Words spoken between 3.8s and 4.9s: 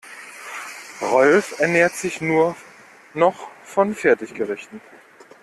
Fertiggerichten.